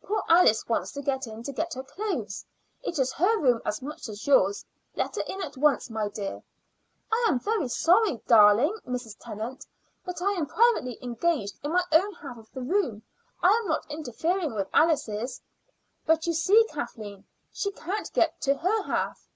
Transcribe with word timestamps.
Poor 0.00 0.22
Alice 0.28 0.64
wants 0.68 0.92
to 0.92 1.02
get 1.02 1.26
in 1.26 1.42
to 1.42 1.50
get 1.50 1.74
her 1.74 1.82
clothes. 1.82 2.44
It 2.84 3.00
is 3.00 3.12
her 3.14 3.36
room 3.40 3.60
as 3.64 3.82
much 3.82 4.08
as 4.08 4.28
yours. 4.28 4.64
Let 4.94 5.16
her 5.16 5.24
in 5.26 5.42
at 5.42 5.56
once, 5.56 5.90
my 5.90 6.06
dear." 6.08 6.40
"I 7.10 7.26
am 7.28 7.40
very 7.40 7.66
sorry, 7.66 8.20
darling 8.28 8.76
Mrs. 8.86 9.16
Tennant, 9.18 9.66
but 10.04 10.22
I 10.22 10.34
am 10.34 10.46
privately 10.46 10.98
engaged 11.02 11.58
in 11.64 11.72
my 11.72 11.82
own 11.90 12.12
half 12.14 12.38
of 12.38 12.48
the 12.52 12.62
room. 12.62 13.02
I 13.42 13.48
am 13.60 13.66
not 13.66 13.84
interfering 13.90 14.54
with 14.54 14.68
Alice's." 14.72 15.40
"But 16.06 16.28
you 16.28 16.32
see, 16.32 16.64
Kathleen, 16.70 17.24
she 17.52 17.72
can't 17.72 18.08
get 18.12 18.40
to 18.42 18.54
her 18.58 18.82
half." 18.82 19.26